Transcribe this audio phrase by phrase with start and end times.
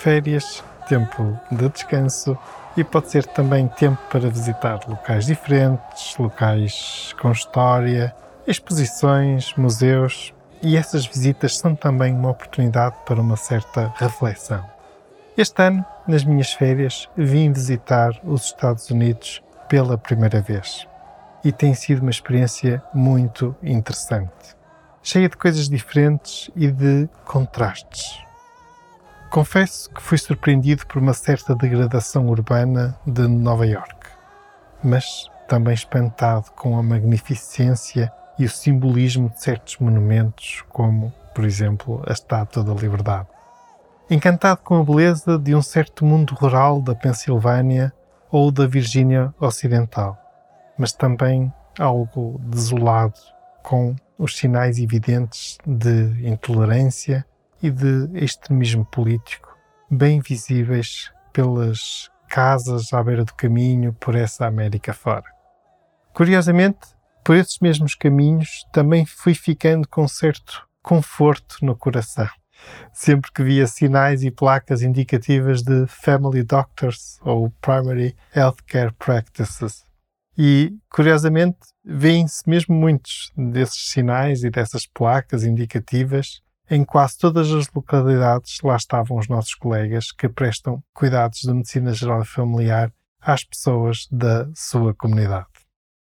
[0.00, 2.36] Férias, tempo de descanso
[2.76, 8.14] e pode ser também tempo para visitar locais diferentes, locais com história,
[8.46, 14.64] exposições, museus e essas visitas são também uma oportunidade para uma certa reflexão.
[15.36, 20.86] Este ano, nas minhas férias, vim visitar os Estados Unidos pela primeira vez
[21.44, 24.56] e tem sido uma experiência muito interessante,
[25.02, 28.29] cheia de coisas diferentes e de contrastes.
[29.30, 34.08] Confesso que fui surpreendido por uma certa degradação urbana de Nova York,
[34.82, 42.02] mas também espantado com a magnificência e o simbolismo de certos monumentos, como, por exemplo,
[42.08, 43.28] a Estátua da Liberdade.
[44.10, 47.92] Encantado com a beleza de um certo mundo rural da Pensilvânia
[48.32, 50.18] ou da Virgínia Ocidental,
[50.76, 53.20] mas também algo desolado
[53.62, 57.24] com os sinais evidentes de intolerância
[57.62, 59.56] e de extremismo político,
[59.90, 65.26] bem visíveis pelas casas à beira do caminho por essa América fora.
[66.12, 66.78] Curiosamente,
[67.24, 72.28] por esses mesmos caminhos também fui ficando com certo conforto no coração,
[72.92, 79.84] sempre que via sinais e placas indicativas de Family Doctors ou Primary Healthcare Practices.
[80.38, 87.68] E, curiosamente, vêem-se mesmo muitos desses sinais e dessas placas indicativas em quase todas as
[87.72, 93.42] localidades, lá estavam os nossos colegas que prestam cuidados de medicina geral e familiar às
[93.42, 95.48] pessoas da sua comunidade.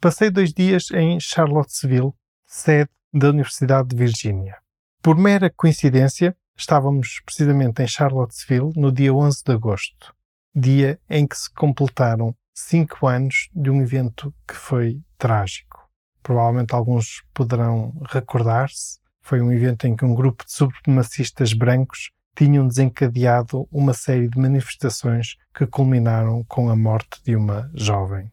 [0.00, 2.12] Passei dois dias em Charlottesville,
[2.46, 4.56] sede da Universidade de Virgínia.
[5.02, 10.14] Por mera coincidência, estávamos precisamente em Charlottesville no dia 11 de agosto,
[10.54, 15.90] dia em que se completaram cinco anos de um evento que foi trágico.
[16.22, 22.68] Provavelmente alguns poderão recordar-se foi um evento em que um grupo de supremacistas brancos tinham
[22.68, 28.30] desencadeado uma série de manifestações que culminaram com a morte de uma jovem.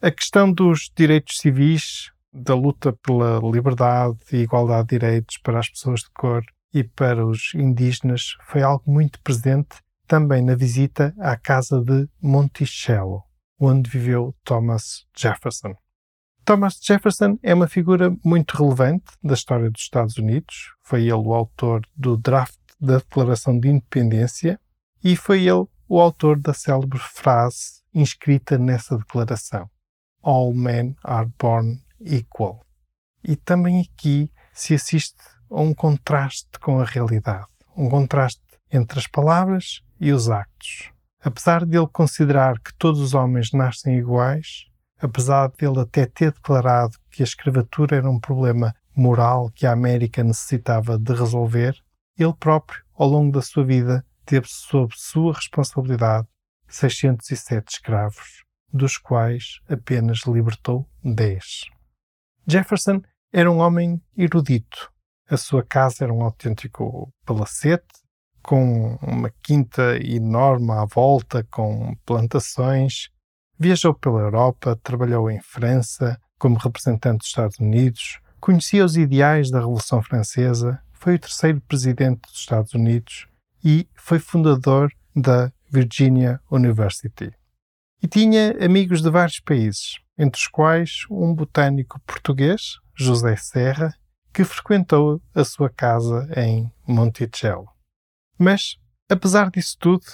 [0.00, 5.68] A questão dos direitos civis, da luta pela liberdade e igualdade de direitos para as
[5.68, 11.36] pessoas de cor e para os indígenas foi algo muito presente também na visita à
[11.36, 13.22] casa de Monticello,
[13.58, 15.74] onde viveu Thomas Jefferson.
[16.44, 20.74] Thomas Jefferson é uma figura muito relevante da história dos Estados Unidos.
[20.82, 24.60] Foi ele o autor do draft da Declaração de Independência
[25.02, 29.70] e foi ele o autor da célebre frase inscrita nessa declaração:
[30.22, 32.60] All men are born equal.
[33.22, 35.16] E também aqui se assiste
[35.50, 40.90] a um contraste com a realidade, um contraste entre as palavras e os actos.
[41.22, 44.66] Apesar de ele considerar que todos os homens nascem iguais,
[45.04, 50.24] apesar dele até ter declarado que a escravatura era um problema moral que a América
[50.24, 51.76] necessitava de resolver,
[52.18, 56.26] ele próprio, ao longo da sua vida, teve sob sua responsabilidade
[56.68, 61.66] 607 escravos, dos quais apenas libertou 10.
[62.46, 64.90] Jefferson era um homem erudito.
[65.28, 67.84] A sua casa era um autêntico palacete,
[68.42, 73.10] com uma quinta enorme à volta, com plantações,
[73.58, 79.60] Viajou pela Europa, trabalhou em França como representante dos Estados Unidos, conhecia os ideais da
[79.60, 83.26] Revolução Francesa, foi o terceiro presidente dos Estados Unidos
[83.64, 87.32] e foi fundador da Virginia University.
[88.02, 93.94] E tinha amigos de vários países, entre os quais um botânico português, José Serra,
[94.32, 97.68] que frequentou a sua casa em Monticello.
[98.38, 98.76] Mas,
[99.08, 100.04] apesar disso tudo,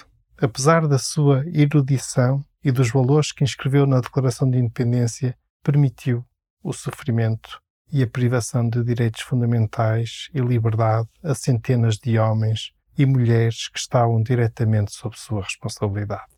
[0.40, 6.24] apesar da sua erudição, e dos valores que inscreveu na Declaração de Independência permitiu
[6.62, 7.60] o sofrimento
[7.92, 13.78] e a privação de direitos fundamentais e liberdade a centenas de homens e mulheres que
[13.78, 16.30] estavam diretamente sob sua responsabilidade.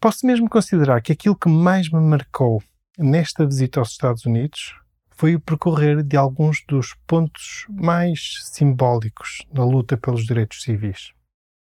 [0.00, 2.62] Posso mesmo considerar que aquilo que mais me marcou
[2.98, 4.74] nesta visita aos Estados Unidos
[5.10, 11.12] foi o percorrer de alguns dos pontos mais simbólicos na luta pelos direitos civis.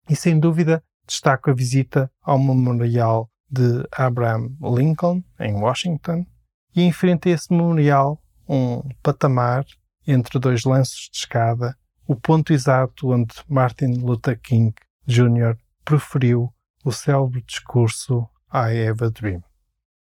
[0.08, 6.26] E sem dúvida destaco a visita ao memorial de Abraham Lincoln, em Washington,
[6.74, 9.64] e em frente a esse memorial, um patamar
[10.06, 14.74] entre dois lanços de escada, o ponto exato onde Martin Luther King
[15.06, 15.56] Jr.
[15.84, 16.52] proferiu
[16.84, 19.42] o célebre discurso I Have a Dream.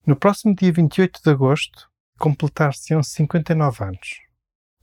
[0.06, 1.88] No próximo dia 28 de agosto,
[2.18, 4.21] completar-se-ão 59 anos.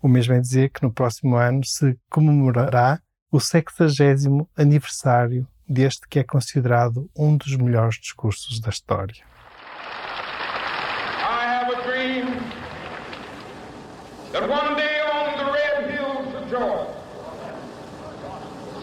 [0.03, 3.01] O mesmo é dizer que no próximo ano se comemorará
[3.31, 9.25] o 60 aniversário deste que é considerado um dos melhores discursos da história.
[11.23, 12.27] I have a dream
[14.33, 16.91] that one day on the red hills of Georgia,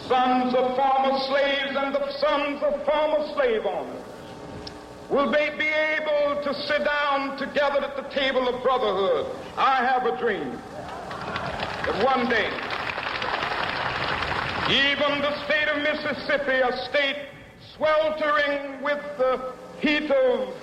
[0.07, 4.03] sons of former slaves and the sons of former slave owners
[5.09, 9.25] will they be able to sit down together at the table of brotherhood.
[9.57, 10.51] I have a dream
[11.85, 12.49] that one day,
[14.69, 17.27] even the state Mississippi, a state
[17.75, 20.53] sweltering with the heat of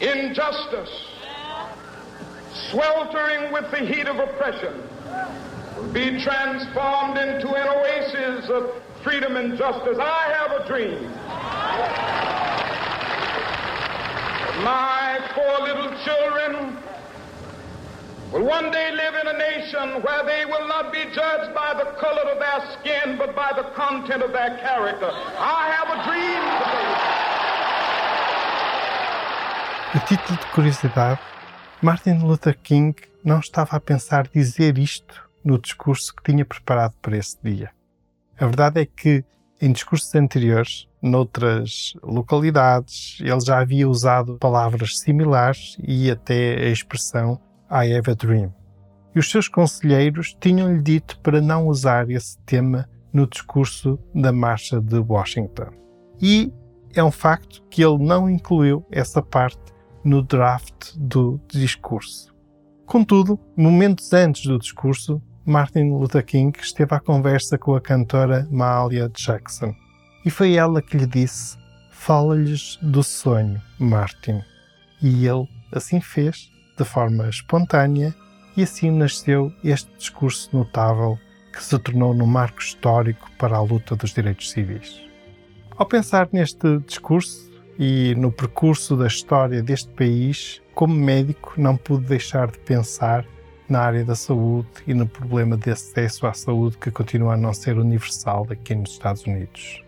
[0.00, 0.90] injustice,
[2.70, 4.82] sweltering with the heat of oppression,
[5.76, 8.70] will be transformed into an oasis of
[9.02, 9.98] freedom and justice.
[9.98, 11.10] I have a dream.
[14.64, 16.49] My four little children
[18.32, 21.86] will one day live in a nation where they will not be judged by the
[21.98, 25.10] color of their skin, but by the content of their character.
[25.10, 27.20] I have a dream today.
[29.92, 31.20] A título de curiosidade,
[31.82, 32.94] Martin Luther King
[33.24, 37.70] não estava a pensar dizer isto no discurso que tinha preparado para esse dia.
[38.38, 39.24] A verdade é que,
[39.60, 47.40] em discursos anteriores, noutras localidades, ele já havia usado palavras similares e até a expressão
[47.70, 48.52] I have a dream.
[49.14, 54.80] E os seus conselheiros tinham-lhe dito para não usar esse tema no discurso da Marcha
[54.80, 55.70] de Washington.
[56.20, 56.52] E
[56.94, 59.72] é um facto que ele não incluiu essa parte
[60.04, 62.34] no draft do discurso.
[62.86, 69.08] Contudo, momentos antes do discurso, Martin Luther King esteve à conversa com a cantora Mahalia
[69.08, 69.74] Jackson
[70.24, 71.56] e foi ela que lhe disse:
[71.90, 74.42] Fala-lhes do sonho, Martin.
[75.02, 76.50] E ele assim fez,
[76.82, 78.14] de forma espontânea,
[78.56, 81.18] e assim nasceu este discurso notável
[81.52, 85.00] que se tornou no marco histórico para a luta dos direitos civis.
[85.76, 92.06] Ao pensar neste discurso e no percurso da história deste país, como médico, não pude
[92.06, 93.24] deixar de pensar
[93.68, 97.52] na área da saúde e no problema de acesso à saúde que continua a não
[97.52, 99.82] ser universal aqui nos Estados Unidos.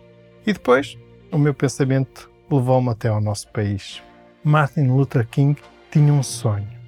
[0.47, 0.97] E depois,
[1.31, 4.03] o meu pensamento levou-me até ao nosso país.
[4.45, 5.61] Martin Luther King
[5.91, 6.82] tinha um sonho.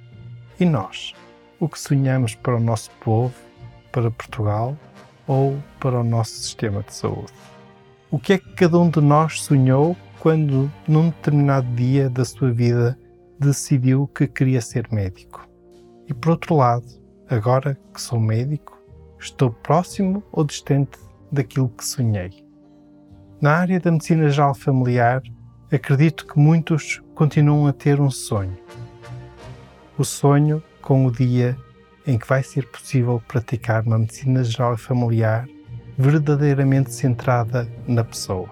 [0.57, 1.13] E nós?
[1.59, 3.33] O que sonhamos para o nosso povo,
[3.91, 4.77] para Portugal
[5.27, 7.33] ou para o nosso sistema de saúde?
[8.09, 12.53] O que é que cada um de nós sonhou quando, num determinado dia da sua
[12.53, 12.97] vida,
[13.37, 15.45] decidiu que queria ser médico?
[16.07, 16.85] E por outro lado,
[17.29, 18.79] agora que sou médico,
[19.19, 20.97] estou próximo ou distante
[21.29, 22.45] daquilo que sonhei?
[23.41, 25.21] Na área da medicina geral familiar,
[25.69, 28.57] acredito que muitos continuam a ter um sonho.
[29.97, 31.57] O sonho com o dia
[32.05, 35.47] em que vai ser possível praticar uma medicina geral familiar
[35.97, 38.49] verdadeiramente centrada na pessoa.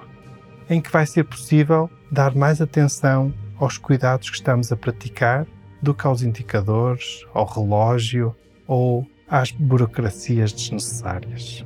[0.70, 5.46] Em que vai ser possível dar mais atenção aos cuidados que estamos a praticar
[5.82, 8.34] do que aos indicadores, ao relógio
[8.66, 11.66] ou às burocracias desnecessárias.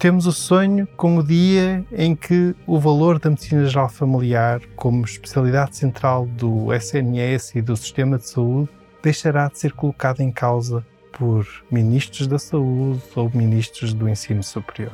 [0.00, 5.04] Temos o sonho com o dia em que o valor da medicina geral familiar, como
[5.04, 8.68] especialidade central do SNS e do sistema de saúde,
[9.02, 14.92] deixará de ser colocado em causa por ministros da saúde ou ministros do ensino superior.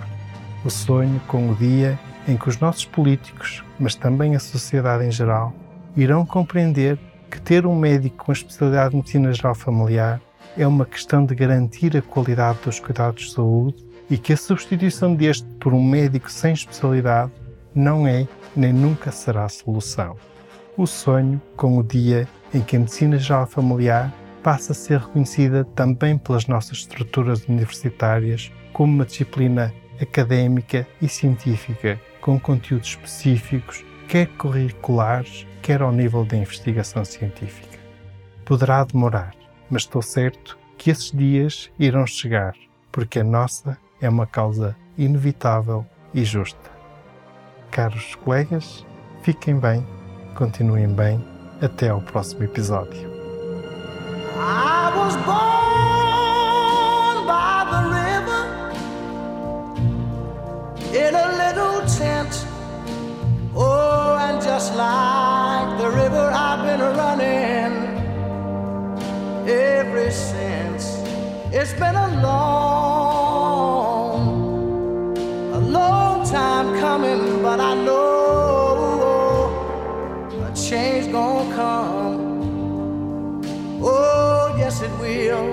[0.65, 5.11] O sonho com o dia em que os nossos políticos, mas também a sociedade em
[5.11, 5.55] geral,
[5.97, 6.99] irão compreender
[7.31, 10.21] que ter um médico com a especialidade de medicina geral familiar
[10.57, 15.15] é uma questão de garantir a qualidade dos cuidados de saúde e que a substituição
[15.15, 17.31] deste por um médico sem especialidade
[17.75, 20.17] não é nem nunca será a solução.
[20.77, 24.12] O sonho com o dia em que a medicina geral familiar
[24.43, 32.00] passa a ser reconhecida também pelas nossas estruturas universitárias como uma disciplina académica e científica
[32.21, 37.78] com conteúdos específicos, quer curriculares, quer ao nível da investigação científica.
[38.45, 39.35] Poderá demorar,
[39.71, 42.55] mas estou certo que esses dias irão chegar,
[42.93, 46.71] porque a nossa é uma causa inevitável e justa.
[47.71, 48.87] Caros colegas,
[49.23, 49.87] fiquem bem,
[50.35, 51.38] continuem bem.
[51.61, 53.09] Até ao próximo episódio.
[63.61, 63.88] Oh,
[64.59, 67.73] just like the river, I've been running
[69.49, 70.99] ever since.
[71.53, 73.49] It's been a long,
[75.55, 78.17] a long time coming, but I know
[80.68, 82.20] change gonna come.
[83.82, 85.50] Oh, yes, it will.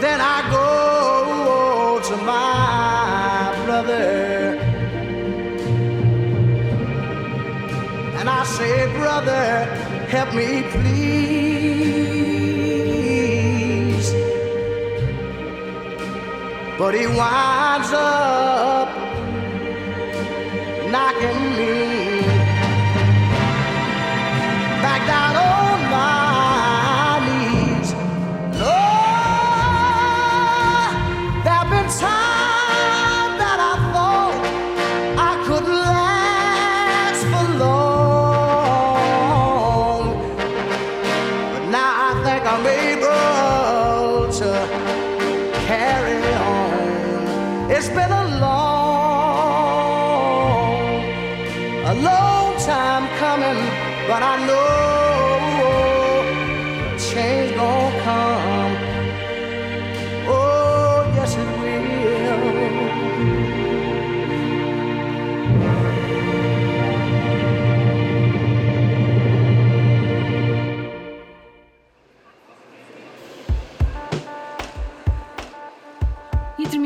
[0.00, 4.56] Then I go to my brother
[8.18, 9.66] and I say, Brother,
[10.08, 11.42] help me, please.
[16.78, 19.01] But he winds up
[20.92, 21.91] knocking me